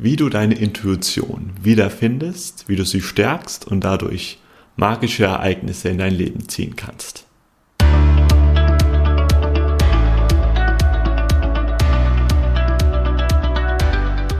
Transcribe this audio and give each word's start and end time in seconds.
wie 0.00 0.14
du 0.14 0.28
deine 0.28 0.54
Intuition 0.54 1.50
wiederfindest, 1.60 2.68
wie 2.68 2.76
du 2.76 2.84
sie 2.84 3.00
stärkst 3.00 3.66
und 3.66 3.82
dadurch 3.82 4.38
magische 4.76 5.24
Ereignisse 5.24 5.88
in 5.88 5.98
dein 5.98 6.14
Leben 6.14 6.48
ziehen 6.48 6.76
kannst. 6.76 7.26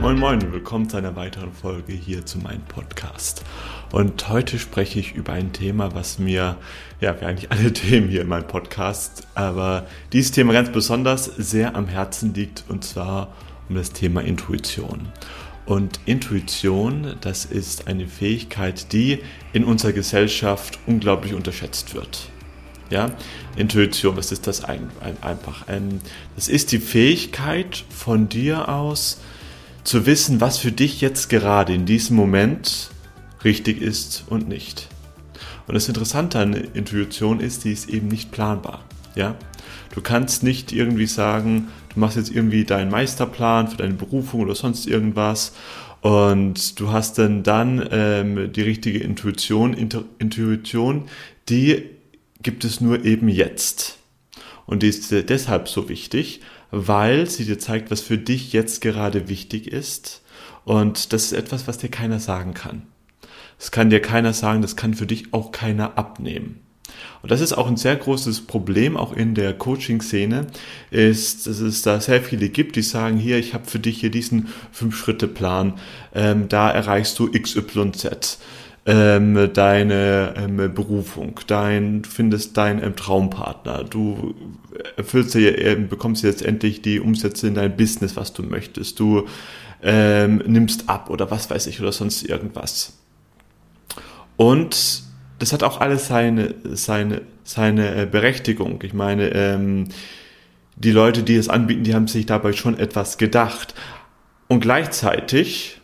Moin 0.01 0.17
Moin 0.17 0.41
und 0.41 0.53
willkommen 0.53 0.89
zu 0.89 0.95
einer 0.95 1.17
weiteren 1.17 1.51
Folge 1.51 1.91
hier 1.91 2.25
zu 2.25 2.37
meinem 2.37 2.63
Podcast. 2.63 3.43
Und 3.91 4.29
heute 4.29 4.59
spreche 4.59 4.97
ich 4.97 5.13
über 5.13 5.33
ein 5.33 5.51
Thema, 5.51 5.93
was 5.93 6.19
mir, 6.19 6.55
ja, 7.01 7.19
wie 7.19 7.25
eigentlich 7.25 7.51
alle 7.51 7.73
Themen 7.73 8.07
hier 8.07 8.21
in 8.21 8.29
meinem 8.29 8.47
Podcast, 8.47 9.27
aber 9.35 9.87
dieses 10.13 10.31
Thema 10.31 10.53
ganz 10.53 10.71
besonders 10.71 11.25
sehr 11.25 11.75
am 11.75 11.89
Herzen 11.89 12.33
liegt 12.33 12.63
und 12.69 12.85
zwar 12.85 13.35
um 13.67 13.75
das 13.75 13.91
Thema 13.91 14.21
Intuition. 14.21 15.09
Und 15.69 15.99
Intuition, 16.07 17.15
das 17.21 17.45
ist 17.45 17.87
eine 17.87 18.07
Fähigkeit, 18.07 18.91
die 18.91 19.19
in 19.53 19.63
unserer 19.63 19.91
Gesellschaft 19.91 20.79
unglaublich 20.87 21.35
unterschätzt 21.35 21.93
wird. 21.93 22.31
Ja, 22.89 23.11
Intuition, 23.55 24.17
was 24.17 24.31
ist 24.31 24.47
das 24.47 24.63
einfach? 24.63 25.65
Ähm, 25.67 25.99
das 26.35 26.47
ist 26.47 26.71
die 26.71 26.79
Fähigkeit 26.79 27.85
von 27.87 28.29
dir 28.29 28.67
aus 28.67 29.19
zu 29.83 30.07
wissen, 30.07 30.41
was 30.41 30.57
für 30.57 30.71
dich 30.71 31.01
jetzt 31.01 31.29
gerade 31.29 31.75
in 31.75 31.85
diesem 31.85 32.15
Moment 32.15 32.89
richtig 33.43 33.79
ist 33.79 34.23
und 34.27 34.49
nicht. 34.49 34.87
Und 35.67 35.75
das 35.75 35.87
Interessante 35.87 36.39
an 36.39 36.55
Intuition 36.55 37.39
ist, 37.39 37.63
die 37.63 37.73
ist 37.73 37.89
eben 37.89 38.07
nicht 38.07 38.31
planbar. 38.31 38.83
Ja, 39.15 39.35
du 39.93 40.01
kannst 40.01 40.43
nicht 40.43 40.71
irgendwie 40.71 41.07
sagen, 41.07 41.67
du 41.93 41.99
machst 41.99 42.17
jetzt 42.17 42.31
irgendwie 42.31 42.63
deinen 42.63 42.91
Meisterplan 42.91 43.67
für 43.67 43.77
deine 43.77 43.95
Berufung 43.95 44.41
oder 44.41 44.55
sonst 44.55 44.87
irgendwas 44.87 45.53
und 46.01 46.79
du 46.79 46.91
hast 46.91 47.17
dann 47.17 47.43
dann 47.43 47.87
ähm, 47.91 48.53
die 48.53 48.61
richtige 48.61 48.99
Intuition. 48.99 49.73
Intu 49.73 50.03
Intuition, 50.17 51.09
die 51.49 51.89
gibt 52.41 52.63
es 52.63 52.79
nur 52.79 53.03
eben 53.03 53.27
jetzt. 53.27 53.97
Und 54.65 54.83
die 54.83 54.87
ist 54.87 55.11
deshalb 55.11 55.67
so 55.67 55.89
wichtig, 55.89 56.41
weil 56.71 57.27
sie 57.27 57.45
dir 57.45 57.59
zeigt, 57.59 57.91
was 57.91 58.01
für 58.01 58.17
dich 58.17 58.53
jetzt 58.53 58.81
gerade 58.81 59.27
wichtig 59.27 59.67
ist. 59.67 60.21
Und 60.63 61.11
das 61.11 61.25
ist 61.25 61.33
etwas, 61.33 61.67
was 61.67 61.79
dir 61.79 61.89
keiner 61.89 62.19
sagen 62.19 62.53
kann. 62.53 62.83
Das 63.57 63.71
kann 63.71 63.89
dir 63.89 63.99
keiner 63.99 64.33
sagen, 64.33 64.61
das 64.61 64.75
kann 64.75 64.93
für 64.93 65.07
dich 65.07 65.33
auch 65.33 65.51
keiner 65.51 65.97
abnehmen. 65.97 66.61
Und 67.21 67.31
das 67.31 67.41
ist 67.41 67.53
auch 67.53 67.67
ein 67.67 67.77
sehr 67.77 67.95
großes 67.95 68.41
Problem, 68.41 68.95
auch 68.95 69.13
in 69.13 69.35
der 69.35 69.53
Coaching-Szene, 69.53 70.47
ist, 70.89 71.47
dass 71.47 71.59
es 71.59 71.81
da 71.81 71.99
sehr 71.99 72.21
viele 72.21 72.49
gibt, 72.49 72.75
die 72.75 72.81
sagen, 72.81 73.17
hier, 73.17 73.37
ich 73.37 73.53
habe 73.53 73.65
für 73.65 73.79
dich 73.79 73.99
hier 73.99 74.11
diesen 74.11 74.47
Fünf-Schritte-Plan, 74.71 75.73
ähm, 76.15 76.47
da 76.47 76.69
erreichst 76.69 77.19
du 77.19 77.29
XYZ. 77.31 78.39
Ähm, 78.85 79.49
deine 79.53 80.33
ähm, 80.37 80.73
Berufung, 80.73 81.39
dein, 81.47 82.01
du 82.01 82.09
findest 82.09 82.57
deinen 82.57 82.81
ähm, 82.81 82.95
Traumpartner, 82.95 83.83
du 83.83 84.33
erfüllst 84.95 85.35
dir, 85.35 85.59
äh, 85.59 85.75
bekommst 85.75 86.23
jetzt 86.23 86.41
endlich 86.41 86.81
die 86.81 86.99
Umsätze 86.99 87.47
in 87.47 87.55
dein 87.55 87.75
Business, 87.75 88.15
was 88.15 88.33
du 88.33 88.41
möchtest, 88.41 88.99
du 88.99 89.27
ähm, 89.83 90.41
nimmst 90.47 90.89
ab 90.89 91.09
oder 91.09 91.29
was 91.29 91.49
weiß 91.49 91.67
ich 91.67 91.81
oder 91.81 91.91
sonst 91.91 92.23
irgendwas. 92.23 92.93
Und 94.37 95.03
das 95.39 95.53
hat 95.53 95.63
auch 95.63 95.81
alles 95.81 96.07
seine, 96.07 96.55
seine, 96.73 97.21
seine 97.43 98.03
äh, 98.03 98.05
Berechtigung. 98.05 98.81
Ich 98.83 98.93
meine, 98.93 99.29
ähm, 99.33 99.87
die 100.75 100.91
Leute, 100.91 101.23
die 101.23 101.35
es 101.35 101.49
anbieten, 101.49 101.83
die 101.83 101.95
haben 101.95 102.07
sich 102.07 102.25
dabei 102.25 102.53
schon 102.53 102.77
etwas 102.77 103.17
gedacht. 103.17 103.73
Und 104.47 104.61
gleichzeitig 104.61 105.79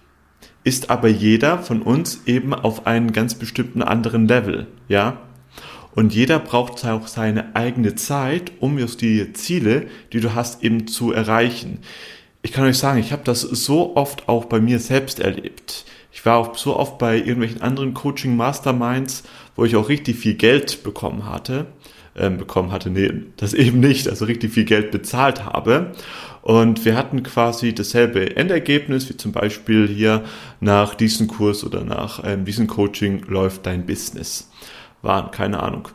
ist 0.63 0.89
aber 0.89 1.07
jeder 1.07 1.59
von 1.59 1.81
uns 1.81 2.21
eben 2.25 2.53
auf 2.53 2.87
einem 2.87 3.11
ganz 3.11 3.35
bestimmten 3.35 3.81
anderen 3.81 4.27
Level, 4.27 4.67
ja. 4.87 5.21
Und 5.93 6.13
jeder 6.13 6.39
braucht 6.39 6.83
auch 6.85 7.07
seine 7.07 7.55
eigene 7.55 7.95
Zeit, 7.95 8.51
um 8.59 8.77
jetzt 8.77 9.01
die 9.01 9.31
Ziele, 9.31 9.87
die 10.11 10.19
du 10.19 10.35
hast, 10.35 10.61
eben 10.61 10.87
zu 10.87 11.13
erreichen. 11.13 11.79
Ich 12.41 12.51
kann 12.51 12.65
euch 12.65 12.77
sagen, 12.77 12.99
ich 12.99 13.13
habe 13.13 13.23
das 13.23 13.41
so 13.41 13.95
oft 13.95 14.27
auch 14.27 14.45
bei 14.45 14.59
mir 14.59 14.79
selbst 14.79 15.19
erlebt. 15.19 15.85
Ich 16.15 16.25
war 16.25 16.37
auch 16.37 16.55
so 16.55 16.77
oft 16.77 16.97
bei 16.97 17.17
irgendwelchen 17.17 17.61
anderen 17.61 17.93
Coaching 17.93 18.37
Masterminds, 18.37 19.23
wo 19.57 19.65
ich 19.65 19.75
auch 19.75 19.89
richtig 19.89 20.15
viel 20.15 20.35
Geld 20.35 20.81
bekommen 20.81 21.29
hatte, 21.29 21.65
ähm, 22.15 22.37
bekommen 22.37 22.71
hatte, 22.71 22.89
nee, 22.89 23.11
das 23.35 23.53
eben 23.53 23.81
nicht, 23.81 24.07
also 24.07 24.23
richtig 24.23 24.53
viel 24.53 24.63
Geld 24.63 24.91
bezahlt 24.91 25.43
habe. 25.43 25.91
Und 26.41 26.85
wir 26.85 26.95
hatten 26.95 27.21
quasi 27.21 27.75
dasselbe 27.75 28.37
Endergebnis, 28.37 29.09
wie 29.09 29.17
zum 29.17 29.33
Beispiel 29.33 29.89
hier 29.89 30.23
nach 30.61 30.95
diesem 30.95 31.27
Kurs 31.27 31.65
oder 31.65 31.83
nach 31.83 32.23
ähm, 32.23 32.45
diesem 32.45 32.67
Coaching 32.67 33.25
läuft 33.27 33.65
dein 33.65 33.85
Business. 33.85 34.49
Waren, 35.01 35.31
keine 35.31 35.61
Ahnung, 35.61 35.89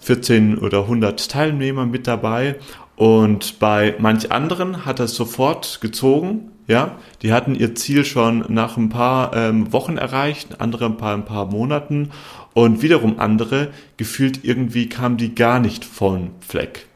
14 0.00 0.58
oder 0.58 0.80
100 0.82 1.30
Teilnehmer 1.30 1.86
mit 1.86 2.06
dabei 2.06 2.56
und 2.94 3.58
bei 3.58 3.94
manch 3.98 4.30
anderen 4.30 4.84
hat 4.84 5.00
er 5.00 5.08
sofort 5.08 5.80
gezogen, 5.80 6.51
ja, 6.66 6.98
die 7.22 7.32
hatten 7.32 7.54
ihr 7.54 7.74
Ziel 7.74 8.04
schon 8.04 8.44
nach 8.48 8.76
ein 8.76 8.88
paar 8.88 9.34
ähm, 9.36 9.72
Wochen 9.72 9.96
erreicht, 9.96 10.60
andere 10.60 10.86
ein 10.86 10.96
paar, 10.96 11.14
ein 11.14 11.24
paar 11.24 11.46
Monaten 11.46 12.10
und 12.54 12.82
wiederum 12.82 13.18
andere, 13.18 13.68
gefühlt 13.96 14.44
irgendwie 14.44 14.88
kamen 14.88 15.16
die 15.16 15.34
gar 15.34 15.58
nicht 15.58 15.84
von 15.84 16.30
Fleck. 16.40 16.86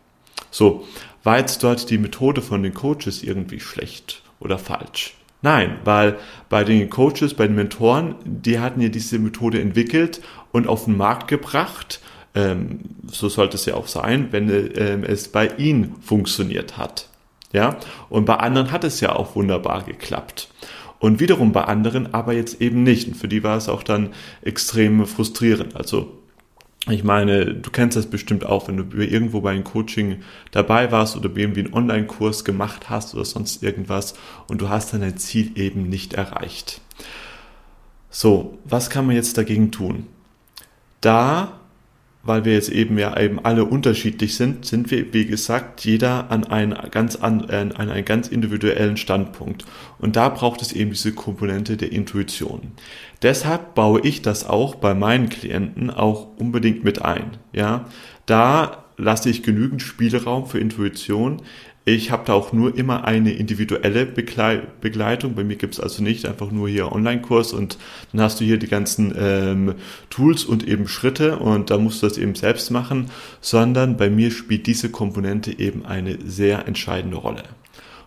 So, 0.51 0.85
war 1.25 1.39
jetzt 1.39 1.63
dort 1.63 1.91
die 1.91 1.99
Methode 1.99 2.43
von 2.43 2.63
den 2.63 2.75
Coaches 2.75 3.23
irgendwie 3.23 3.61
schlecht 3.61 4.23
oder 4.39 4.59
falsch? 4.59 5.15
Nein, 5.43 5.79
weil 5.85 6.19
bei 6.49 6.65
den 6.65 6.89
Coaches, 6.89 7.35
bei 7.35 7.47
den 7.47 7.57
Mentoren, 7.57 8.15
die 8.25 8.59
hatten 8.59 8.81
ja 8.81 8.89
diese 8.89 9.19
Methode 9.19 9.61
entwickelt 9.61 10.21
und 10.53 10.67
auf 10.67 10.87
den 10.87 10.97
Markt 10.97 11.29
gebracht. 11.29 12.01
Ähm, 12.35 12.81
so 13.07 13.29
sollte 13.29 13.57
es 13.57 13.67
ja 13.67 13.75
auch 13.75 13.87
sein, 13.87 14.29
wenn 14.31 14.49
ähm, 14.49 15.05
es 15.05 15.29
bei 15.29 15.49
ihnen 15.57 15.97
funktioniert 16.01 16.77
hat. 16.79 17.09
Ja, 17.57 17.79
und 18.11 18.27
bei 18.27 18.37
anderen 18.37 18.71
hat 18.71 18.85
es 18.85 19.01
ja 19.01 19.17
auch 19.17 19.35
wunderbar 19.35 19.83
geklappt. 19.83 20.51
Und 20.99 21.21
wiederum 21.21 21.53
bei 21.53 21.65
anderen 21.65 22.13
aber 22.13 22.35
jetzt 22.35 22.61
eben 22.61 22.83
nicht. 22.83 23.09
Und 23.09 23.15
für 23.15 23.29
die 23.29 23.43
war 23.43 23.57
es 23.57 23.71
auch 23.71 23.83
dann 23.83 24.11
extrem 24.43 25.07
frustrierend. 25.07 25.75
Also 25.75 26.19
ich 26.91 27.03
meine, 27.03 27.55
du 27.55 27.71
kennst 27.71 27.97
das 27.97 28.09
bestimmt 28.09 28.45
auch, 28.45 28.69
wenn 28.69 28.77
du 28.77 28.99
irgendwo 28.99 29.41
bei 29.41 29.53
einem 29.53 29.65
Coaching 29.65 30.19
dabei 30.51 30.93
warst 30.93 31.17
oder 31.17 31.31
irgendwie 31.35 31.61
einen 31.61 31.73
Online-Kurs 31.73 32.45
gemacht 32.45 32.91
hast 32.91 33.15
oder 33.15 33.25
sonst 33.25 33.63
irgendwas 33.63 34.17
und 34.49 34.61
du 34.61 34.69
hast 34.69 34.93
dann 34.93 35.01
dein 35.01 35.17
Ziel 35.17 35.59
eben 35.59 35.89
nicht 35.89 36.13
erreicht. 36.13 36.83
So, 38.11 38.59
was 38.67 38.91
kann 38.91 39.07
man 39.07 39.17
jetzt 39.17 39.39
dagegen 39.39 39.73
tun? 39.73 40.09
Da 41.01 41.59
weil 42.27 42.45
wir 42.45 42.55
jetzt 42.55 42.71
eben 42.71 42.99
ja 42.99 43.19
eben 43.19 43.45
alle 43.45 43.65
unterschiedlich 43.65 44.37
sind, 44.37 44.65
sind 44.65 44.91
wir, 44.91 45.13
wie 45.13 45.27
gesagt, 45.27 45.85
jeder 45.85 46.31
an 46.31 46.45
einen 46.45 46.77
ganz, 46.91 47.17
an, 47.17 47.49
an 47.51 47.73
einen 47.73 48.05
ganz 48.05 48.29
individuellen 48.29 48.97
Standpunkt. 48.97 49.65
Und 49.99 50.17
da 50.17 50.29
braucht 50.29 50.63
es 50.63 50.73
eben 50.73 50.91
diese 50.91 51.13
Komponente 51.13 51.77
der 51.77 51.93
Intuition. 51.93 52.73
Deshalb 53.23 53.75
baue 53.75 54.01
ich 54.01 54.23
das 54.23 54.47
auch 54.47 54.75
bei 54.75 54.95
meinen 54.95 55.29
Klienten 55.29 55.91
auch 55.91 56.37
unbedingt 56.37 56.85
mit 56.85 57.03
ein. 57.03 57.37
Ja, 57.53 57.87
da 58.27 58.85
lasse 58.97 59.31
ich 59.31 59.43
genügend 59.43 59.83
Spielraum 59.83 60.47
für 60.47 60.59
Intuition. 60.59 61.43
Ich 61.89 62.11
habe 62.11 62.25
da 62.27 62.33
auch 62.33 62.53
nur 62.53 62.77
immer 62.77 63.05
eine 63.05 63.31
individuelle 63.31 64.07
Begleitung. 64.07 65.37
Bei 65.37 65.45
mir 65.45 65.55
gibt's 65.55 65.79
also 65.79 66.03
nicht 66.03 66.27
einfach 66.27 66.51
nur 66.51 66.69
hier 66.69 66.91
Online-Kurs 66.91 67.53
und 67.53 67.79
dann 68.11 68.23
hast 68.23 68.41
du 68.41 68.45
hier 68.45 68.59
die 68.59 68.67
ganzen 68.67 69.15
ähm, 69.17 69.75
Tools 70.11 70.45
und 70.45 70.67
eben 70.67 70.89
Schritte 70.89 71.39
und 71.39 71.71
da 71.71 71.79
musst 71.79 72.03
du 72.03 72.09
das 72.09 72.19
eben 72.19 72.35
selbst 72.35 72.73
machen, 72.73 73.07
sondern 73.41 73.97
bei 73.97 74.11
mir 74.11 74.33
spielt 74.33 74.67
diese 74.67 74.91
Komponente 74.91 75.57
eben 75.57 75.87
eine 75.87 76.19
sehr 76.25 76.67
entscheidende 76.67 77.19
Rolle. 77.19 77.45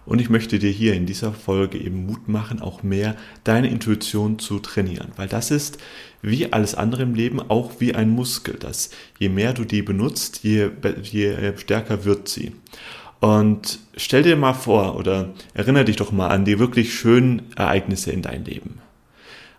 Und 0.05 0.19
ich 0.19 0.29
möchte 0.29 0.59
dir 0.59 0.71
hier 0.71 0.93
in 0.93 1.05
dieser 1.05 1.31
Folge 1.31 1.77
eben 1.77 2.05
Mut 2.05 2.27
machen, 2.27 2.61
auch 2.61 2.83
mehr 2.83 3.15
deine 3.45 3.69
Intuition 3.69 4.39
zu 4.39 4.59
trainieren, 4.59 5.13
weil 5.15 5.29
das 5.29 5.51
ist 5.51 5.77
wie 6.21 6.51
alles 6.51 6.75
andere 6.75 7.03
im 7.03 7.15
Leben 7.15 7.39
auch 7.39 7.79
wie 7.79 7.95
ein 7.95 8.09
Muskel, 8.09 8.55
dass 8.55 8.89
je 9.19 9.29
mehr 9.29 9.53
du 9.53 9.63
die 9.63 9.83
benutzt, 9.83 10.41
je, 10.43 10.69
je 11.01 11.53
stärker 11.55 12.03
wird 12.03 12.27
sie. 12.27 12.51
Und 13.19 13.79
stell 13.97 14.23
dir 14.23 14.37
mal 14.37 14.53
vor 14.53 14.95
oder 14.95 15.29
erinnere 15.53 15.85
dich 15.85 15.97
doch 15.97 16.11
mal 16.11 16.29
an 16.29 16.45
die 16.45 16.59
wirklich 16.59 16.93
schönen 16.93 17.41
Ereignisse 17.55 18.11
in 18.11 18.21
dein 18.21 18.45
Leben. 18.45 18.79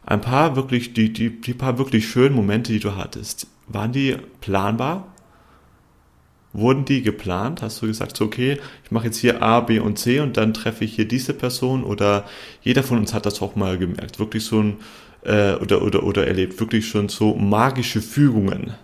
Ein 0.05 0.23
paar 0.23 0.57
wirklich, 0.57 0.95
die, 0.95 1.13
die, 1.13 1.41
die 1.41 1.55
paar 1.55 1.79
wirklich 1.79 2.09
schönen 2.09 2.35
Momente, 2.35 2.73
die 2.73 2.81
du 2.81 2.97
hattest, 2.97 3.47
waren 3.69 3.93
die 3.93 4.17
planbar? 4.41 5.15
Wurden 6.53 6.85
die 6.85 7.03
geplant? 7.03 7.63
Hast 7.63 7.81
du 7.81 7.87
gesagt, 7.87 8.17
so, 8.17 8.25
okay, 8.25 8.59
ich 8.83 8.91
mache 8.91 9.07
jetzt 9.07 9.19
hier 9.19 9.43
A, 9.43 9.61
B 9.61 9.79
und 9.79 9.99
C 9.99 10.19
und 10.21 10.37
dann 10.37 10.53
treffe 10.53 10.85
ich 10.85 10.95
hier 10.97 11.07
diese 11.07 11.33
Person 11.35 11.85
oder 11.85 12.25
jeder 12.63 12.83
von 12.83 12.99
uns 12.99 13.15
hat 13.15 13.27
das 13.27 13.41
auch 13.41 13.55
mal 13.55 13.79
gemerkt. 13.79 14.19
Wirklich 14.19 14.45
so 14.45 14.61
ein, 14.61 14.79
äh, 15.23 15.55
oder, 15.55 15.83
oder, 15.83 16.03
oder 16.03 16.27
erlebt 16.27 16.59
wirklich 16.59 16.89
schon 16.89 17.09
so 17.09 17.37
magische 17.37 18.01
Fügungen 18.01 18.75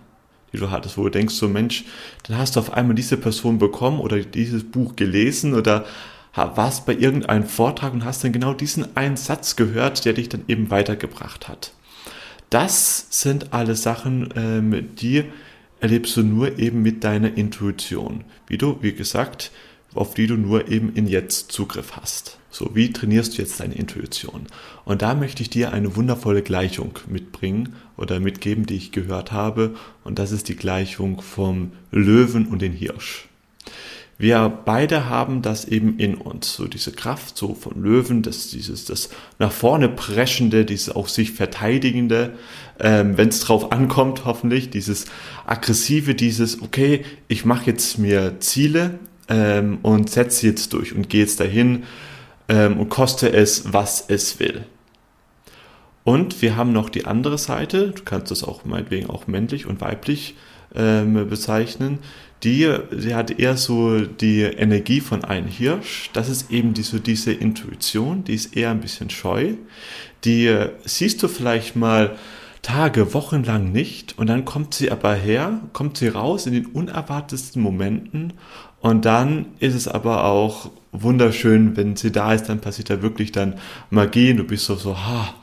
die 0.53 0.57
du 0.57 0.71
hattest, 0.71 0.97
wo 0.97 1.03
du 1.03 1.09
denkst, 1.09 1.35
so 1.35 1.47
Mensch, 1.47 1.85
dann 2.23 2.37
hast 2.37 2.55
du 2.55 2.59
auf 2.59 2.73
einmal 2.73 2.95
diese 2.95 3.17
Person 3.17 3.57
bekommen 3.57 3.99
oder 3.99 4.19
dieses 4.19 4.63
Buch 4.63 4.95
gelesen 4.95 5.53
oder 5.53 5.85
warst 6.33 6.85
bei 6.85 6.93
irgendeinem 6.93 7.45
Vortrag 7.45 7.93
und 7.93 8.05
hast 8.05 8.23
dann 8.23 8.31
genau 8.31 8.53
diesen 8.53 8.95
einen 8.95 9.17
Satz 9.17 9.55
gehört, 9.55 10.05
der 10.05 10.13
dich 10.13 10.29
dann 10.29 10.43
eben 10.47 10.69
weitergebracht 10.69 11.47
hat. 11.47 11.73
Das 12.49 13.07
sind 13.09 13.53
alle 13.53 13.75
Sachen, 13.75 14.29
ähm, 14.35 14.95
die 14.95 15.25
erlebst 15.79 16.15
du 16.15 16.23
nur 16.23 16.59
eben 16.59 16.81
mit 16.81 17.03
deiner 17.03 17.35
Intuition. 17.35 18.23
Wie 18.47 18.57
du, 18.57 18.77
wie 18.81 18.93
gesagt, 18.93 19.51
auf 19.93 20.13
die 20.13 20.27
du 20.27 20.35
nur 20.35 20.69
eben 20.69 20.93
in 20.93 21.07
jetzt 21.07 21.51
Zugriff 21.51 21.93
hast. 21.97 22.37
So, 22.57 22.71
wie 22.73 22.91
trainierst 22.91 23.37
du 23.37 23.43
jetzt 23.43 23.59
deine 23.59 23.75
Intuition? 23.75 24.47
Und 24.83 25.03
da 25.03 25.13
möchte 25.13 25.43
ich 25.43 25.49
dir 25.51 25.73
eine 25.73 25.95
wundervolle 25.95 26.41
Gleichung 26.41 26.97
mitbringen 27.07 27.75
oder 27.97 28.19
mitgeben, 28.19 28.65
die 28.65 28.77
ich 28.77 28.91
gehört 28.91 29.31
habe. 29.31 29.75
Und 30.03 30.17
das 30.17 30.31
ist 30.31 30.49
die 30.49 30.55
Gleichung 30.55 31.21
vom 31.21 31.73
Löwen 31.91 32.47
und 32.47 32.63
den 32.63 32.71
Hirsch. 32.71 33.27
Wir 34.17 34.49
beide 34.49 35.07
haben 35.07 35.43
das 35.43 35.65
eben 35.65 35.99
in 35.99 36.15
uns, 36.15 36.55
so 36.55 36.65
diese 36.65 36.91
Kraft, 36.91 37.37
so 37.37 37.53
von 37.53 37.79
Löwen, 37.79 38.23
das 38.23 38.49
dieses, 38.49 38.85
das 38.85 39.11
nach 39.37 39.51
vorne 39.51 39.87
preschende, 39.87 40.65
dieses 40.65 40.95
auch 40.95 41.09
sich 41.09 41.33
verteidigende, 41.33 42.33
ähm, 42.79 43.19
wenn 43.19 43.29
es 43.29 43.41
drauf 43.41 43.71
ankommt, 43.71 44.25
hoffentlich, 44.25 44.71
dieses 44.71 45.05
aggressive, 45.45 46.15
dieses, 46.15 46.59
okay, 46.63 47.05
ich 47.27 47.45
mache 47.45 47.67
jetzt 47.67 47.99
mir 47.99 48.39
Ziele 48.39 48.97
ähm, 49.29 49.77
und 49.83 50.09
setze 50.09 50.47
jetzt 50.47 50.73
durch 50.73 50.95
und 50.95 51.07
gehe 51.07 51.21
jetzt 51.21 51.39
dahin 51.39 51.83
ähm, 52.49 52.79
und 52.79 52.89
koste 52.89 53.31
es, 53.31 53.73
was 53.73 54.05
es 54.07 54.39
will. 54.39 54.65
Und 56.03 56.41
wir 56.41 56.55
haben 56.55 56.71
noch 56.71 56.89
die 56.89 57.05
andere 57.05 57.37
Seite, 57.37 57.91
du 57.91 58.03
kannst 58.03 58.31
das 58.31 58.43
auch 58.43 58.63
meinetwegen 58.63 59.09
auch 59.09 59.27
männlich 59.27 59.65
und 59.65 59.81
weiblich 59.81 60.35
ähm, 60.73 61.27
bezeichnen, 61.29 61.99
die, 62.43 62.71
die 62.91 63.15
hat 63.15 63.39
eher 63.39 63.57
so 63.57 64.01
die 64.01 64.41
Energie 64.43 65.01
von 65.01 65.23
einem 65.23 65.47
Hirsch. 65.47 66.11
Das 66.13 66.29
ist 66.29 66.51
eben 66.51 66.73
die, 66.73 66.83
so 66.83 66.99
diese 66.99 67.33
Intuition, 67.33 68.23
die 68.23 68.35
ist 68.35 68.55
eher 68.55 68.71
ein 68.71 68.79
bisschen 68.79 69.09
scheu. 69.09 69.55
Die 70.23 70.55
siehst 70.85 71.23
du 71.23 71.27
vielleicht 71.27 71.75
mal 71.75 72.15
Tage, 72.67 73.13
Wochen 73.13 73.45
lang 73.45 73.71
nicht 73.71 74.17
und 74.17 74.27
dann 74.27 74.43
kommt 74.43 74.73
sie 74.73 74.91
aber 74.91 75.13
her, 75.13 75.61
kommt 75.71 75.95
sie 75.95 76.09
raus 76.09 76.47
in 76.47 76.53
den 76.53 76.65
unerwartetsten 76.65 77.61
Momenten 77.61 78.33
und 78.81 79.05
dann 79.05 79.45
ist 79.59 79.73
es 79.73 79.87
aber 79.87 80.25
auch 80.25 80.69
wunderschön, 80.91 81.77
wenn 81.77 81.95
sie 81.95 82.11
da 82.11 82.33
ist, 82.33 82.49
dann 82.49 82.59
passiert 82.59 82.89
da 82.89 83.01
wirklich 83.01 83.31
dann 83.31 83.55
Magie 83.89 84.31
und 84.31 84.37
du 84.37 84.43
bist 84.43 84.65
so, 84.65 84.75
so, 84.75 84.97
ha, 84.97 85.33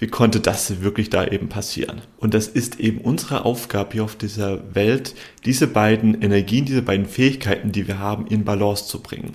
wie 0.00 0.06
konnte 0.06 0.40
das 0.40 0.82
wirklich 0.82 1.08
da 1.08 1.26
eben 1.26 1.48
passieren? 1.48 2.00
Und 2.18 2.32
das 2.32 2.48
ist 2.48 2.80
eben 2.80 3.02
unsere 3.02 3.44
Aufgabe 3.44 3.92
hier 3.92 4.04
auf 4.04 4.16
dieser 4.16 4.74
Welt, 4.74 5.14
diese 5.44 5.66
beiden 5.66 6.20
Energien, 6.22 6.64
diese 6.64 6.80
beiden 6.80 7.04
Fähigkeiten, 7.04 7.70
die 7.70 7.86
wir 7.86 7.98
haben, 7.98 8.26
in 8.26 8.44
Balance 8.44 8.86
zu 8.86 9.00
bringen. 9.02 9.32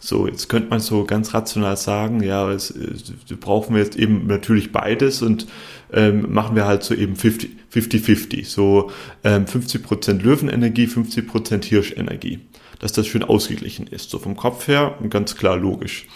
So, 0.00 0.26
jetzt 0.26 0.48
könnte 0.48 0.68
man 0.68 0.80
so 0.80 1.04
ganz 1.04 1.32
rational 1.32 1.78
sagen, 1.78 2.22
ja, 2.22 2.50
es, 2.50 2.70
es 2.70 3.14
brauchen 3.40 3.74
wir 3.74 3.82
jetzt 3.82 3.96
eben 3.96 4.26
natürlich 4.26 4.70
beides 4.70 5.22
und 5.22 5.46
ähm, 5.92 6.32
machen 6.32 6.56
wir 6.56 6.66
halt 6.66 6.82
so 6.82 6.94
eben 6.94 7.14
50-50. 7.14 8.46
So 8.46 8.90
ähm, 9.24 9.46
50% 9.46 10.22
Löwenenergie, 10.22 10.86
50% 10.86 11.64
Hirschenergie. 11.64 12.40
Dass 12.78 12.92
das 12.92 13.06
schön 13.06 13.22
ausgeglichen 13.22 13.86
ist. 13.86 14.10
So 14.10 14.18
vom 14.18 14.36
Kopf 14.36 14.66
her 14.68 14.98
ganz 15.08 15.36
klar 15.36 15.56
logisch. 15.56 16.06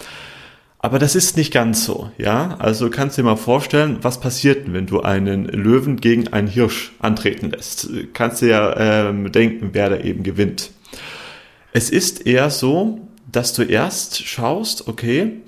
Aber 0.79 0.99
das 0.99 1.15
ist 1.17 1.37
nicht 1.37 1.53
ganz 1.53 1.85
so, 1.85 2.11
ja. 2.19 2.57
Also 2.59 2.91
kannst 2.91 3.17
du 3.17 3.23
dir 3.23 3.29
mal 3.29 3.37
vorstellen, 3.37 3.99
was 4.03 4.21
passiert, 4.21 4.73
wenn 4.73 4.87
du 4.87 5.01
einen 5.01 5.47
Löwen 5.47 5.97
gegen 5.97 6.29
einen 6.29 6.49
Hirsch 6.49 6.93
antreten 7.01 7.51
lässt. 7.51 7.89
Kannst 8.13 8.43
du 8.43 8.47
ja 8.47 9.09
ähm, 9.09 9.33
denken, 9.33 9.71
wer 9.73 9.91
da 9.91 9.99
eben 9.99 10.23
gewinnt. 10.23 10.71
Es 11.73 11.91
ist 11.91 12.27
eher 12.27 12.51
so, 12.51 13.01
dass 13.31 13.53
du 13.53 13.63
erst 13.63 14.27
schaust, 14.27 14.87
okay, 14.87 15.41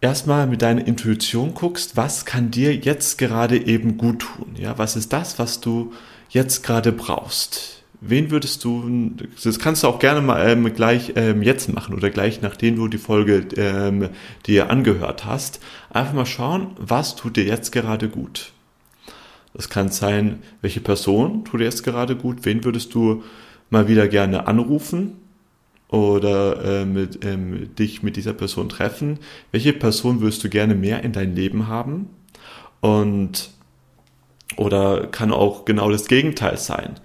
erstmal 0.00 0.46
mit 0.46 0.62
deiner 0.62 0.86
Intuition 0.86 1.54
guckst, 1.54 1.96
was 1.96 2.24
kann 2.24 2.50
dir 2.50 2.74
jetzt 2.74 3.18
gerade 3.18 3.56
eben 3.56 3.98
gut 3.98 4.20
tun, 4.20 4.54
ja. 4.56 4.78
Was 4.78 4.96
ist 4.96 5.12
das, 5.12 5.38
was 5.38 5.60
du 5.60 5.92
jetzt 6.30 6.62
gerade 6.62 6.92
brauchst? 6.92 7.82
Wen 8.00 8.30
würdest 8.30 8.62
du, 8.62 9.10
das 9.42 9.58
kannst 9.58 9.82
du 9.82 9.88
auch 9.88 9.98
gerne 9.98 10.20
mal 10.20 10.48
ähm, 10.48 10.72
gleich 10.72 11.14
ähm, 11.16 11.42
jetzt 11.42 11.72
machen 11.72 11.96
oder 11.96 12.10
gleich 12.10 12.42
nachdem 12.42 12.76
du 12.76 12.86
die 12.86 12.98
Folge 12.98 13.48
ähm, 13.56 14.10
dir 14.46 14.70
angehört 14.70 15.24
hast, 15.24 15.58
einfach 15.90 16.12
mal 16.12 16.26
schauen, 16.26 16.76
was 16.78 17.16
tut 17.16 17.36
dir 17.36 17.44
jetzt 17.44 17.72
gerade 17.72 18.08
gut. 18.08 18.52
Das 19.52 19.68
kann 19.68 19.88
sein, 19.88 20.44
welche 20.60 20.80
Person 20.80 21.44
tut 21.44 21.58
dir 21.58 21.64
jetzt 21.64 21.82
gerade 21.82 22.14
gut, 22.14 22.44
wen 22.44 22.62
würdest 22.62 22.94
du 22.94 23.24
mal 23.68 23.88
wieder 23.88 24.06
gerne 24.06 24.46
anrufen 24.46 25.16
oder 25.88 26.82
äh, 26.82 26.84
mit, 26.84 27.24
ähm, 27.24 27.74
dich 27.76 28.02
mit 28.02 28.16
dieser 28.16 28.34
Person 28.34 28.68
treffen, 28.68 29.18
welche 29.52 29.72
Person 29.72 30.20
würdest 30.20 30.44
du 30.44 30.48
gerne 30.48 30.74
mehr 30.74 31.02
in 31.02 31.12
dein 31.12 31.34
Leben 31.34 31.68
haben 31.68 32.10
und 32.80 33.50
oder 34.56 35.06
kann 35.06 35.32
auch 35.32 35.64
genau 35.64 35.90
das 35.90 36.06
Gegenteil 36.08 36.56
sein 36.56 36.98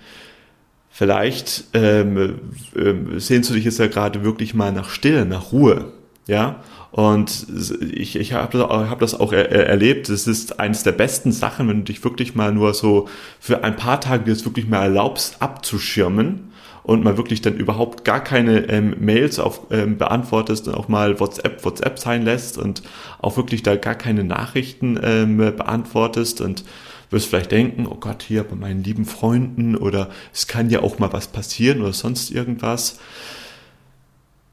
Vielleicht 0.96 1.64
ähm, 1.74 2.40
äh, 2.76 3.20
sehnst 3.20 3.50
du 3.50 3.56
dich 3.56 3.66
jetzt 3.66 3.80
ja 3.80 3.88
gerade 3.88 4.24
wirklich 4.24 4.54
mal 4.54 4.72
nach 4.72 4.90
Stille, 4.92 5.26
nach 5.26 5.52
Ruhe, 5.52 5.92
ja. 6.28 6.62
Und 6.92 7.48
ich, 7.82 8.16
ich 8.16 8.34
habe 8.34 8.60
das, 8.60 8.70
hab 8.70 9.00
das 9.00 9.20
auch 9.20 9.34
er, 9.34 9.50
erlebt. 9.50 10.08
Es 10.10 10.28
ist 10.28 10.60
eines 10.60 10.84
der 10.84 10.92
besten 10.92 11.32
Sachen, 11.32 11.68
wenn 11.68 11.78
du 11.78 11.86
dich 11.86 12.04
wirklich 12.04 12.36
mal 12.36 12.54
nur 12.54 12.76
so 12.76 13.10
für 13.40 13.64
ein 13.64 13.76
paar 13.76 14.02
Tage 14.02 14.30
jetzt 14.30 14.46
wirklich 14.46 14.68
mal 14.68 14.84
erlaubst, 14.84 15.42
abzuschirmen 15.42 16.53
und 16.84 17.04
mal 17.04 17.18
wirklich 17.18 17.42
dann 17.42 17.56
überhaupt 17.56 18.04
gar 18.04 18.22
keine 18.24 18.70
ähm, 18.70 18.96
Mails 19.00 19.40
auf, 19.40 19.62
ähm, 19.72 19.98
beantwortest 19.98 20.68
und 20.68 20.76
auch 20.76 20.88
mal 20.88 21.20
WhatsApp 21.20 21.64
WhatsApp 21.64 21.98
sein 21.98 22.24
lässt 22.24 22.58
und 22.58 22.84
auch 23.22 23.38
wirklich 23.38 23.64
da 23.64 23.76
gar 23.76 23.96
keine 23.96 24.24
Nachrichten 24.24 25.00
ähm, 25.02 25.38
beantwortest 25.38 26.42
und 26.42 26.64
wirst 27.10 27.28
vielleicht 27.28 27.52
denken, 27.52 27.88
oh 27.88 27.96
Gott, 27.96 28.24
hier 28.24 28.44
bei 28.44 28.56
meinen 28.56 28.84
lieben 28.84 29.06
Freunden 29.06 29.78
oder 29.78 30.10
es 30.34 30.48
kann 30.48 30.70
ja 30.70 30.82
auch 30.82 31.00
mal 31.00 31.14
was 31.14 31.28
passieren 31.28 31.82
oder 31.82 31.94
sonst 31.94 32.32
irgendwas. 32.32 33.00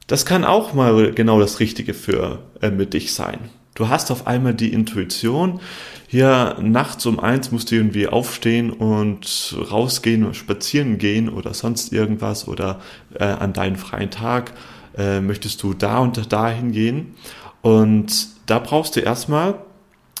Das 0.07 0.25
kann 0.25 0.45
auch 0.45 0.73
mal 0.73 1.11
genau 1.11 1.39
das 1.39 1.59
Richtige 1.59 1.93
für 1.93 2.39
äh, 2.61 2.69
mit 2.69 2.93
dich 2.93 3.13
sein. 3.13 3.49
Du 3.81 3.89
hast 3.89 4.11
auf 4.11 4.27
einmal 4.27 4.53
die 4.53 4.71
Intuition, 4.73 5.59
hier 6.07 6.55
nachts 6.61 7.03
um 7.07 7.19
eins 7.19 7.51
musst 7.51 7.71
du 7.71 7.75
irgendwie 7.77 8.07
aufstehen 8.07 8.69
und 8.69 9.55
rausgehen 9.71 10.31
spazieren 10.35 10.99
gehen 10.99 11.29
oder 11.29 11.55
sonst 11.55 11.91
irgendwas 11.91 12.47
oder 12.47 12.79
äh, 13.15 13.23
an 13.23 13.53
deinen 13.53 13.77
freien 13.77 14.11
Tag 14.11 14.53
äh, 14.95 15.19
möchtest 15.19 15.63
du 15.63 15.73
da 15.73 15.97
und 15.97 16.31
da 16.31 16.47
hingehen. 16.47 17.15
Und 17.63 18.27
da 18.45 18.59
brauchst 18.59 18.97
du 18.97 18.99
erstmal 18.99 19.55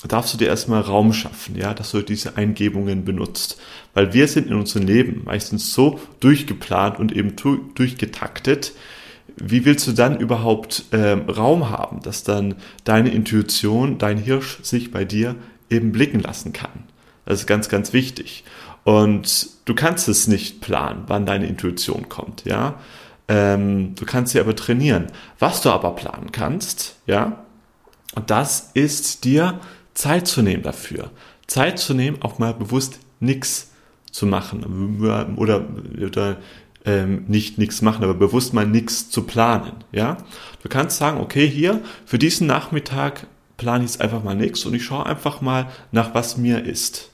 darfst 0.07 0.33
du 0.33 0.39
dir 0.39 0.47
erstmal 0.47 0.81
Raum 0.81 1.13
schaffen, 1.13 1.55
ja, 1.55 1.75
dass 1.75 1.91
du 1.91 2.01
diese 2.01 2.37
Eingebungen 2.37 3.05
benutzt. 3.05 3.61
Weil 3.93 4.11
wir 4.11 4.27
sind 4.27 4.47
in 4.47 4.55
unserem 4.55 4.87
Leben 4.87 5.21
meistens 5.25 5.71
so 5.71 5.99
durchgeplant 6.19 6.97
und 6.97 7.11
eben 7.11 7.35
durchgetaktet. 7.75 8.73
Wie 9.37 9.65
willst 9.65 9.87
du 9.87 9.91
dann 9.91 10.19
überhaupt 10.19 10.85
ähm, 10.91 11.29
Raum 11.29 11.69
haben, 11.69 12.01
dass 12.01 12.23
dann 12.23 12.55
deine 12.83 13.09
Intuition, 13.09 13.97
dein 13.97 14.17
Hirsch 14.17 14.59
sich 14.63 14.91
bei 14.91 15.05
dir 15.05 15.35
eben 15.69 15.91
blicken 15.91 16.19
lassen 16.19 16.53
kann? 16.53 16.85
Das 17.25 17.39
ist 17.39 17.47
ganz, 17.47 17.69
ganz 17.69 17.93
wichtig. 17.93 18.43
Und 18.83 19.47
du 19.65 19.75
kannst 19.75 20.07
es 20.07 20.27
nicht 20.27 20.61
planen, 20.61 21.03
wann 21.07 21.25
deine 21.25 21.47
Intuition 21.47 22.09
kommt, 22.09 22.45
ja. 22.45 22.79
Ähm, 23.27 23.95
du 23.95 24.05
kannst 24.05 24.33
sie 24.33 24.39
aber 24.39 24.55
trainieren. 24.55 25.07
Was 25.39 25.61
du 25.61 25.69
aber 25.69 25.95
planen 25.95 26.31
kannst, 26.31 26.95
ja, 27.05 27.45
das 28.25 28.71
ist 28.73 29.23
dir 29.23 29.59
Zeit 29.93 30.27
zu 30.27 30.41
nehmen 30.41 30.63
dafür. 30.63 31.11
Zeit 31.47 31.79
zu 31.79 31.93
nehmen, 31.93 32.21
auch 32.21 32.39
mal 32.39 32.53
bewusst 32.53 32.99
nichts 33.19 33.71
zu 34.11 34.25
machen 34.25 35.35
oder, 35.37 35.65
oder 36.05 36.37
ähm, 36.85 37.25
nicht 37.27 37.57
nichts 37.57 37.81
machen, 37.81 38.03
aber 38.03 38.13
bewusst 38.13 38.53
mal 38.53 38.65
nichts 38.65 39.09
zu 39.09 39.23
planen. 39.23 39.83
Ja, 39.91 40.17
du 40.63 40.69
kannst 40.69 40.97
sagen, 40.97 41.19
okay, 41.19 41.47
hier 41.47 41.81
für 42.05 42.17
diesen 42.17 42.47
Nachmittag 42.47 43.27
plane 43.57 43.83
ich 43.83 43.91
jetzt 43.91 44.01
einfach 44.01 44.23
mal 44.23 44.35
nichts 44.35 44.65
und 44.65 44.73
ich 44.73 44.83
schaue 44.83 45.05
einfach 45.05 45.41
mal 45.41 45.67
nach 45.91 46.13
was 46.13 46.37
mir 46.37 46.63
ist. 46.65 47.11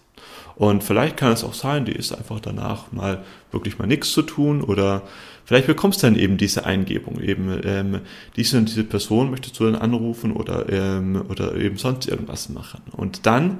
Und 0.56 0.84
vielleicht 0.84 1.18
kann 1.18 1.32
es 1.32 1.44
auch 1.44 1.54
sein, 1.54 1.86
die 1.86 1.92
ist 1.92 2.12
einfach 2.12 2.40
danach 2.40 2.92
mal 2.92 3.24
wirklich 3.52 3.78
mal 3.78 3.86
nichts 3.86 4.12
zu 4.12 4.24
tun 4.24 4.64
oder 4.64 5.04
vielleicht 5.46 5.68
bekommst 5.68 6.02
du 6.02 6.08
dann 6.08 6.16
eben 6.16 6.38
diese 6.38 6.66
Eingebung, 6.66 7.20
eben 7.22 7.62
ähm, 7.64 8.00
diese 8.36 8.58
und 8.58 8.68
diese 8.68 8.84
Person 8.84 9.30
möchtest 9.30 9.60
du 9.60 9.66
dann 9.66 9.76
anrufen 9.76 10.32
oder, 10.32 10.68
ähm, 10.70 11.24
oder 11.30 11.56
eben 11.56 11.78
sonst 11.78 12.08
irgendwas 12.08 12.50
machen. 12.50 12.82
Und 12.92 13.28
dann 13.28 13.60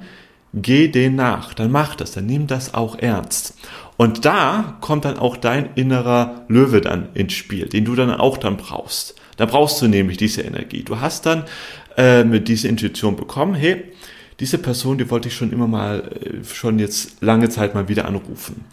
geh 0.54 0.88
den 0.88 1.14
nach, 1.14 1.54
dann 1.54 1.70
mach 1.70 1.94
das, 1.94 2.12
dann 2.12 2.26
nimm 2.26 2.48
das 2.48 2.74
auch 2.74 2.98
ernst. 2.98 3.54
Und 3.98 4.24
da 4.24 4.78
kommt 4.80 5.04
dann 5.04 5.18
auch 5.18 5.36
dein 5.36 5.74
innerer 5.74 6.44
Löwe 6.46 6.80
dann 6.80 7.08
ins 7.14 7.32
Spiel, 7.32 7.66
den 7.68 7.84
du 7.84 7.96
dann 7.96 8.12
auch 8.12 8.38
dann 8.38 8.56
brauchst. 8.56 9.16
Da 9.36 9.44
brauchst 9.44 9.82
du 9.82 9.88
nämlich 9.88 10.16
diese 10.16 10.42
Energie. 10.42 10.84
Du 10.84 11.00
hast 11.00 11.26
dann 11.26 11.44
ähm, 11.96 12.44
diese 12.44 12.68
Intuition 12.68 13.16
bekommen, 13.16 13.54
hey, 13.54 13.82
diese 14.38 14.58
Person, 14.58 14.98
die 14.98 15.10
wollte 15.10 15.26
ich 15.26 15.34
schon 15.34 15.52
immer 15.52 15.66
mal, 15.66 16.12
äh, 16.22 16.44
schon 16.44 16.78
jetzt 16.78 17.20
lange 17.22 17.48
Zeit 17.48 17.74
mal 17.74 17.88
wieder 17.88 18.04
anrufen. 18.04 18.66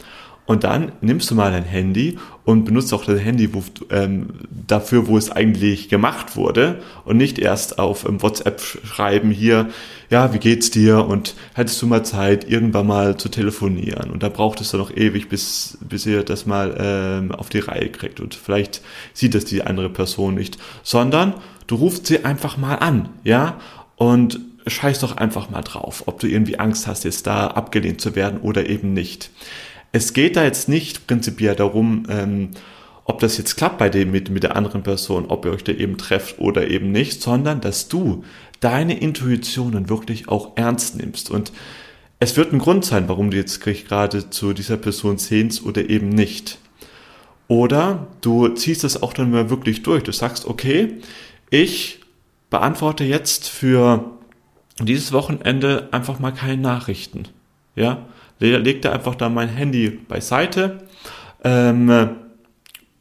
Und 0.46 0.62
dann 0.62 0.92
nimmst 1.00 1.30
du 1.30 1.34
mal 1.34 1.50
dein 1.50 1.64
Handy 1.64 2.18
und 2.44 2.64
benutzt 2.64 2.94
auch 2.94 3.04
dein 3.04 3.18
Handy 3.18 3.52
wo, 3.52 3.64
ähm, 3.90 4.28
dafür, 4.66 5.08
wo 5.08 5.18
es 5.18 5.30
eigentlich 5.30 5.88
gemacht 5.88 6.36
wurde 6.36 6.80
und 7.04 7.16
nicht 7.16 7.40
erst 7.40 7.80
auf 7.80 8.08
ähm, 8.08 8.22
WhatsApp 8.22 8.60
schreiben 8.60 9.30
hier, 9.30 9.68
ja, 10.08 10.32
wie 10.32 10.38
geht's 10.38 10.70
dir? 10.70 11.04
Und 11.04 11.34
hättest 11.54 11.82
du 11.82 11.86
mal 11.88 12.04
Zeit, 12.04 12.48
irgendwann 12.48 12.86
mal 12.86 13.16
zu 13.16 13.28
telefonieren? 13.28 14.10
Und 14.10 14.22
da 14.22 14.28
braucht 14.28 14.60
es 14.60 14.70
dann 14.70 14.80
noch 14.80 14.96
ewig, 14.96 15.28
bis, 15.28 15.78
bis 15.80 16.06
ihr 16.06 16.22
das 16.22 16.46
mal 16.46 16.76
ähm, 16.78 17.32
auf 17.32 17.48
die 17.48 17.58
Reihe 17.58 17.88
kriegt. 17.90 18.20
Und 18.20 18.36
vielleicht 18.36 18.82
sieht 19.12 19.34
das 19.34 19.44
die 19.44 19.62
andere 19.62 19.90
Person 19.90 20.36
nicht, 20.36 20.58
sondern 20.84 21.34
du 21.66 21.74
rufst 21.74 22.06
sie 22.06 22.24
einfach 22.24 22.56
mal 22.56 22.76
an, 22.76 23.08
ja, 23.24 23.58
und 23.96 24.38
scheiß 24.66 25.00
doch 25.00 25.16
einfach 25.16 25.50
mal 25.50 25.62
drauf, 25.62 26.04
ob 26.06 26.20
du 26.20 26.26
irgendwie 26.26 26.58
Angst 26.58 26.86
hast, 26.86 27.04
jetzt 27.04 27.26
da 27.26 27.48
abgelehnt 27.48 28.00
zu 28.00 28.14
werden 28.14 28.40
oder 28.40 28.68
eben 28.68 28.92
nicht. 28.92 29.30
Es 29.92 30.12
geht 30.12 30.36
da 30.36 30.44
jetzt 30.44 30.68
nicht 30.68 31.06
prinzipiell 31.06 31.54
darum, 31.54 32.04
ähm, 32.08 32.50
ob 33.04 33.20
das 33.20 33.38
jetzt 33.38 33.56
klappt 33.56 33.78
bei 33.78 33.88
dem 33.88 34.10
mit, 34.10 34.30
mit 34.30 34.42
der 34.42 34.56
anderen 34.56 34.82
Person, 34.82 35.26
ob 35.28 35.44
ihr 35.44 35.52
euch 35.52 35.64
da 35.64 35.72
eben 35.72 35.96
trefft 35.96 36.38
oder 36.38 36.68
eben 36.68 36.90
nicht, 36.90 37.22
sondern 37.22 37.60
dass 37.60 37.88
du 37.88 38.24
deine 38.60 38.98
Intuitionen 38.98 39.88
wirklich 39.88 40.28
auch 40.28 40.56
ernst 40.56 40.96
nimmst. 40.96 41.30
Und 41.30 41.52
es 42.18 42.36
wird 42.36 42.52
ein 42.52 42.58
Grund 42.58 42.84
sein, 42.84 43.08
warum 43.08 43.30
du 43.30 43.36
jetzt 43.36 43.60
gerade 43.60 44.30
zu 44.30 44.52
dieser 44.52 44.76
Person 44.76 45.18
sehnst 45.18 45.64
oder 45.64 45.88
eben 45.88 46.08
nicht. 46.08 46.58
Oder 47.48 48.08
du 48.22 48.48
ziehst 48.48 48.82
es 48.82 49.02
auch 49.02 49.12
dann 49.12 49.30
mal 49.30 49.50
wirklich 49.50 49.82
durch. 49.82 50.02
Du 50.02 50.12
sagst, 50.12 50.46
okay, 50.46 50.94
ich 51.50 52.00
beantworte 52.50 53.04
jetzt 53.04 53.48
für 53.48 54.10
dieses 54.80 55.12
Wochenende 55.12 55.88
einfach 55.92 56.18
mal 56.18 56.32
keine 56.32 56.60
Nachrichten. 56.60 57.24
Ja, 57.76 58.06
leg 58.38 58.82
da 58.82 58.92
einfach 58.92 59.14
da 59.14 59.28
mein 59.28 59.48
Handy 59.48 59.90
beiseite, 59.90 60.78
ähm, 61.44 62.10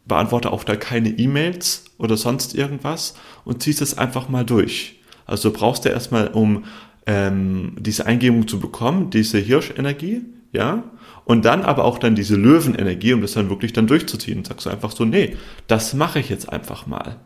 beantworte 0.06 0.52
auch 0.52 0.64
da 0.64 0.76
keine 0.76 1.10
E-Mails 1.10 1.86
oder 1.98 2.18
sonst 2.18 2.56
irgendwas 2.56 3.16
und 3.44 3.64
ziehst 3.64 3.82
es 3.82 3.98
einfach 3.98 4.30
mal 4.30 4.46
durch. 4.46 5.00
Also 5.26 5.52
brauchst 5.52 5.86
du 5.86 5.90
erstmal, 5.90 6.28
um 6.28 6.66
ähm, 7.08 7.76
diese 7.80 8.06
Eingebung 8.06 8.48
zu 8.48 8.60
bekommen, 8.60 9.10
diese 9.10 9.40
Hirschenergie, 9.40 10.22
ja, 10.52 10.84
und 11.26 11.44
dann 11.44 11.64
aber 11.64 11.86
auch 11.86 11.98
dann 11.98 12.16
diese 12.16 12.36
Löwenenergie, 12.36 13.14
um 13.14 13.22
das 13.22 13.34
dann 13.34 13.50
wirklich 13.50 13.74
dann 13.74 13.88
durchzuziehen. 13.88 14.38
Und 14.38 14.48
sagst 14.48 14.68
du 14.68 14.70
einfach 14.70 14.92
so, 14.92 15.06
nee, 15.06 15.36
das 15.68 15.94
mache 15.96 16.20
ich 16.20 16.30
jetzt 16.30 16.52
einfach 16.52 16.86
mal. 16.86 17.18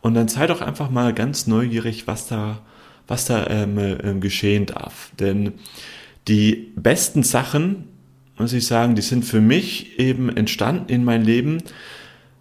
Und 0.00 0.14
dann 0.14 0.28
sei 0.28 0.46
doch 0.46 0.62
einfach 0.62 0.90
mal 0.90 1.12
ganz 1.12 1.46
neugierig, 1.46 2.06
was 2.06 2.26
da, 2.26 2.60
was 3.06 3.26
da 3.26 3.46
ähm, 3.48 3.78
äh, 3.78 4.14
geschehen 4.18 4.64
darf. 4.64 5.10
Denn 5.20 5.54
die 6.28 6.72
besten 6.76 7.22
Sachen, 7.22 7.84
muss 8.38 8.52
ich 8.52 8.66
sagen, 8.66 8.94
die 8.94 9.02
sind 9.02 9.24
für 9.24 9.40
mich 9.40 9.98
eben 9.98 10.34
entstanden 10.34 10.92
in 10.92 11.04
mein 11.04 11.24
Leben, 11.24 11.58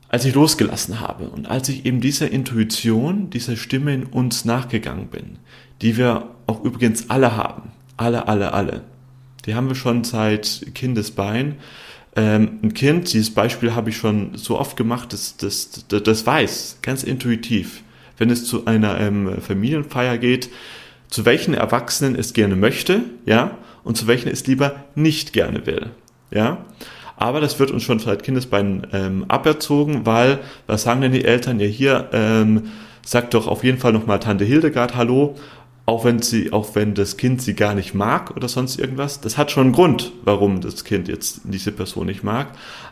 als 0.09 0.25
ich 0.25 0.35
losgelassen 0.35 0.99
habe 0.99 1.29
und 1.29 1.49
als 1.49 1.69
ich 1.69 1.85
eben 1.85 2.01
dieser 2.01 2.31
Intuition, 2.31 3.29
dieser 3.29 3.57
Stimme 3.57 3.93
in 3.93 4.03
uns 4.03 4.45
nachgegangen 4.45 5.07
bin, 5.07 5.39
die 5.81 5.97
wir 5.97 6.29
auch 6.45 6.63
übrigens 6.63 7.09
alle 7.09 7.35
haben. 7.35 7.71
Alle, 7.97 8.27
alle, 8.27 8.53
alle. 8.53 8.83
Die 9.45 9.55
haben 9.55 9.69
wir 9.69 9.75
schon 9.75 10.03
seit 10.03 10.67
Kindesbein. 10.75 11.55
Ähm, 12.15 12.59
ein 12.61 12.73
Kind, 12.73 13.11
dieses 13.11 13.33
Beispiel 13.33 13.73
habe 13.73 13.89
ich 13.89 13.97
schon 13.97 14.37
so 14.37 14.59
oft 14.59 14.77
gemacht, 14.77 15.13
das, 15.13 15.37
das, 15.37 15.85
das, 15.87 16.03
das 16.03 16.25
weiß, 16.25 16.79
ganz 16.81 17.03
intuitiv, 17.03 17.83
wenn 18.17 18.29
es 18.29 18.45
zu 18.45 18.65
einer 18.65 18.99
ähm, 18.99 19.41
Familienfeier 19.41 20.17
geht, 20.17 20.49
zu 21.09 21.25
welchen 21.25 21.53
Erwachsenen 21.53 22.15
es 22.15 22.33
gerne 22.33 22.55
möchte, 22.55 23.01
ja, 23.25 23.57
und 23.87 23.95
zu 23.95 24.05
welchen 24.05 24.27
es 24.29 24.45
lieber 24.45 24.75
nicht 24.95 25.31
gerne 25.31 25.65
will. 25.65 25.91
Ja? 26.29 26.57
Aber 27.15 27.39
das 27.39 27.57
wird 27.57 27.71
uns 27.71 27.83
schon 27.83 27.99
seit 27.99 28.21
Kindesbeinen 28.21 28.85
ähm, 28.91 29.25
aberzogen, 29.29 30.05
weil, 30.05 30.39
was 30.67 30.83
sagen 30.83 31.01
denn 31.01 31.13
die 31.13 31.23
Eltern? 31.23 31.59
Ja, 31.59 31.67
hier 31.67 32.09
ähm, 32.11 32.63
sagt 33.03 33.33
doch 33.33 33.47
auf 33.47 33.63
jeden 33.63 33.77
Fall 33.77 33.93
nochmal 33.93 34.19
Tante 34.19 34.43
Hildegard 34.43 34.95
Hallo, 34.95 35.35
auch 35.85 36.03
wenn 36.03 36.21
sie, 36.21 36.51
auch 36.51 36.75
wenn 36.75 36.95
das 36.95 37.15
Kind 37.15 37.41
sie 37.41 37.53
gar 37.53 37.73
nicht 37.73 37.93
mag 37.93 38.35
oder 38.35 38.49
sonst 38.49 38.77
irgendwas. 38.77 39.21
Das 39.21 39.37
hat 39.37 39.51
schon 39.51 39.67
einen 39.67 39.73
Grund, 39.73 40.11
warum 40.25 40.59
das 40.59 40.83
Kind 40.83 41.07
jetzt 41.07 41.41
diese 41.45 41.71
Person 41.71 42.07
nicht 42.07 42.23
mag. 42.23 42.49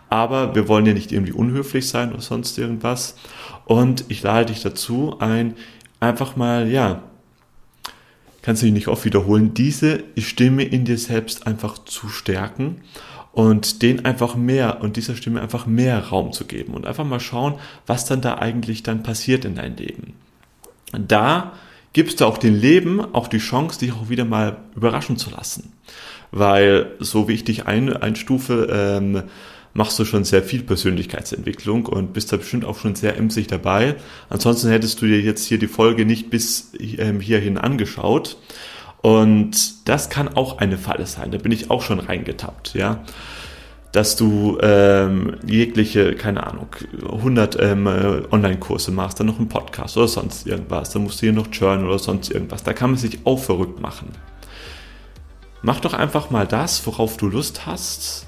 Aber 0.09 0.55
wir 0.55 0.69
wollen 0.69 0.85
ja 0.85 0.93
nicht 0.93 1.11
irgendwie 1.11 1.33
unhöflich 1.33 1.89
sein 1.89 2.13
oder 2.13 2.21
sonst 2.21 2.57
irgendwas. 2.57 3.17
Und 3.65 4.05
ich 4.07 4.23
lade 4.23 4.45
dich 4.45 4.63
dazu 4.63 5.17
ein, 5.19 5.55
einfach 5.99 6.37
mal, 6.37 6.69
ja, 6.69 7.03
kannst 8.45 8.61
du 8.61 8.67
dich 8.67 8.73
nicht 8.73 8.87
oft 8.87 9.03
wiederholen, 9.05 9.55
diese 9.55 10.03
Stimme 10.19 10.63
in 10.63 10.85
dir 10.85 10.99
selbst 10.99 11.47
einfach 11.47 11.79
zu 11.79 12.09
stärken 12.09 12.77
und 13.31 13.81
den 13.81 14.05
einfach 14.05 14.35
mehr 14.35 14.81
und 14.81 14.97
dieser 14.97 15.15
Stimme 15.15 15.41
einfach 15.41 15.65
mehr 15.65 15.99
Raum 16.09 16.31
zu 16.31 16.45
geben 16.45 16.75
und 16.75 16.85
einfach 16.85 17.05
mal 17.05 17.19
schauen, 17.19 17.55
was 17.87 18.05
dann 18.05 18.21
da 18.21 18.37
eigentlich 18.37 18.83
dann 18.83 19.01
passiert 19.01 19.45
in 19.45 19.55
deinem 19.55 19.77
Leben. 19.77 20.13
Da 20.91 21.53
gibst 21.93 22.21
du 22.21 22.25
auch 22.25 22.37
dem 22.37 22.53
Leben 22.53 23.01
auch 23.15 23.27
die 23.27 23.39
Chance, 23.39 23.79
dich 23.79 23.93
auch 23.93 24.09
wieder 24.09 24.25
mal 24.25 24.57
überraschen 24.75 25.17
zu 25.17 25.31
lassen. 25.31 25.73
Weil 26.29 26.91
so 26.99 27.27
wie 27.27 27.33
ich 27.33 27.45
dich 27.45 27.65
ein, 27.65 27.91
einstufe, 27.91 28.67
ähm, 28.71 29.23
machst 29.75 29.99
du 29.99 30.05
schon 30.05 30.23
sehr 30.23 30.41
viel 30.41 30.63
Persönlichkeitsentwicklung 30.63 31.85
und 31.85 32.13
bist 32.13 32.31
da 32.31 32.37
bestimmt 32.37 32.63
auch 32.63 32.79
schon 32.79 32.95
sehr 32.95 33.17
emsig 33.17 33.47
dabei. 33.47 33.95
Ansonsten 34.29 34.69
hättest 34.69 35.01
du 35.01 35.05
dir 35.05 35.19
jetzt 35.19 35.45
hier 35.45 35.59
die 35.59 35.67
Folge 35.67 36.05
nicht 36.05 36.29
bis 36.29 36.71
ähm, 36.79 37.19
hierhin 37.19 37.57
angeschaut. 37.57 38.37
Und 39.01 39.87
das 39.87 40.09
kann 40.09 40.29
auch 40.29 40.59
eine 40.59 40.77
Falle 40.77 41.05
sein. 41.05 41.29
Da 41.29 41.37
bin 41.37 41.51
ich 41.51 41.69
auch 41.69 41.81
schon 41.81 41.99
reingetappt, 41.99 42.73
ja. 42.73 43.03
Dass 43.91 44.15
du 44.15 44.57
ähm, 44.61 45.35
jegliche, 45.45 46.15
keine 46.15 46.47
Ahnung, 46.47 46.67
100 47.11 47.61
ähm, 47.61 47.87
Online-Kurse 48.31 48.91
machst, 48.91 49.19
dann 49.19 49.27
noch 49.27 49.39
einen 49.39 49.49
Podcast 49.49 49.97
oder 49.97 50.07
sonst 50.07 50.47
irgendwas. 50.47 50.91
Dann 50.91 51.03
musst 51.03 51.21
du 51.21 51.25
hier 51.25 51.33
noch 51.33 51.47
Journal 51.51 51.85
oder 51.85 51.99
sonst 51.99 52.31
irgendwas. 52.31 52.63
Da 52.63 52.71
kann 52.71 52.91
man 52.91 52.99
sich 52.99 53.19
auch 53.25 53.39
verrückt 53.39 53.81
machen. 53.81 54.07
Mach 55.61 55.81
doch 55.81 55.93
einfach 55.93 56.29
mal 56.29 56.47
das, 56.47 56.87
worauf 56.87 57.17
du 57.17 57.27
Lust 57.27 57.65
hast 57.65 58.24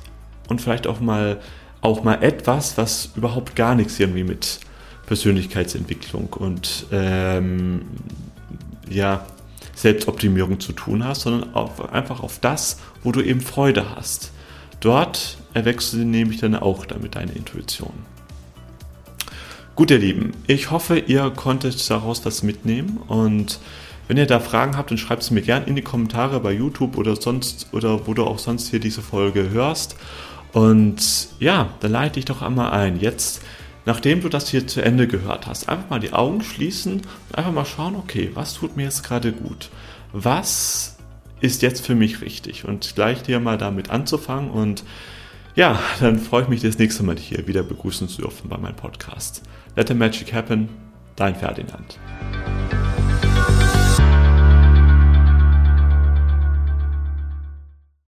und 0.48 0.62
vielleicht 0.62 0.88
auch 0.88 1.00
mal, 1.00 1.40
auch 1.82 2.04
mal 2.04 2.24
etwas, 2.24 2.78
was 2.78 3.12
überhaupt 3.16 3.56
gar 3.56 3.76
nichts 3.76 4.00
irgendwie 4.00 4.24
mit 4.24 4.60
Persönlichkeitsentwicklung 5.06 6.34
und 6.34 6.86
ähm, 6.92 7.82
ja, 8.90 9.26
Selbstoptimierung 9.76 10.60
zu 10.60 10.74
tun 10.74 11.04
hast, 11.04 11.22
sondern 11.22 11.54
auf, 11.54 11.94
einfach 11.94 12.22
auf 12.22 12.40
das, 12.40 12.80
wo 13.04 13.12
du 13.12 13.22
eben 13.22 13.42
Freude 13.42 13.96
hast. 13.96 14.32
Dort 14.80 15.38
erwächst 15.54 15.94
du 15.94 15.98
nämlich 15.98 16.40
dann 16.40 16.56
auch 16.56 16.86
damit 16.86 17.16
deine 17.16 17.32
Intuition. 17.32 17.94
Gut, 19.76 19.92
ihr 19.92 20.00
Lieben, 20.00 20.32
ich 20.48 20.72
hoffe, 20.72 20.98
ihr 20.98 21.30
konntet 21.30 21.90
daraus 21.90 22.26
was 22.26 22.42
mitnehmen 22.42 22.98
und 23.08 23.60
wenn 24.08 24.18
ihr 24.18 24.26
da 24.26 24.40
Fragen 24.40 24.78
habt, 24.78 24.90
dann 24.90 24.98
schreibt 24.98 25.24
sie 25.24 25.34
mir 25.34 25.42
gerne 25.42 25.66
in 25.68 25.76
die 25.76 25.82
Kommentare 25.82 26.40
bei 26.40 26.54
YouTube 26.54 26.98
oder 26.98 27.16
sonst 27.16 27.68
oder 27.74 28.08
wo 28.08 28.14
du 28.14 28.24
auch 28.24 28.40
sonst 28.40 28.70
hier 28.70 28.80
diese 28.80 29.02
Folge 29.02 29.50
hörst. 29.50 29.96
Und 30.54 31.30
ja, 31.40 31.70
dann 31.80 31.92
leite 31.92 32.20
ich 32.20 32.26
doch 32.26 32.42
einmal 32.42 32.72
ein. 32.72 33.00
Jetzt, 33.00 33.42
nachdem 33.86 34.22
du 34.22 34.30
das 34.30 34.50
hier 34.50 34.66
zu 34.68 34.82
Ende 34.82 35.08
gehört 35.08 35.48
hast, 35.48 35.70
einfach 35.70 35.90
mal 35.90 36.00
die 36.00 36.14
Augen 36.14 36.42
schließen 36.42 36.94
und 37.02 37.38
einfach 37.38 37.52
mal 37.52 37.66
schauen, 37.66 37.96
okay, 37.96 38.32
was 38.34 38.54
tut 38.54 38.78
mir 38.78 38.84
jetzt 38.84 39.04
gerade 39.04 39.32
gut? 39.32 39.70
Was 40.14 40.98
ist 41.42 41.62
jetzt 41.62 41.86
für 41.86 41.96
mich 41.96 42.22
richtig? 42.22 42.66
Und 42.66 42.96
gleich 42.96 43.22
dir 43.22 43.40
mal 43.40 43.58
damit 43.58 43.90
anzufangen 43.90 44.50
und 44.50 44.84
ja, 45.56 45.80
dann 46.00 46.20
freue 46.20 46.44
ich 46.44 46.50
mich 46.50 46.62
das 46.62 46.78
nächste 46.78 47.04
Mal, 47.04 47.16
dich 47.16 47.30
hier 47.30 47.48
wieder 47.48 47.64
begrüßen 47.64 48.08
zu 48.08 48.22
dürfen 48.22 48.48
bei 48.48 48.58
meinem 48.58 48.76
Podcast. 48.76 49.42
Let 49.76 49.88
the 49.88 49.96
Magic 49.96 50.32
Happen, 50.32 50.70
dein 51.16 51.36
Ferdinand. 51.36 51.98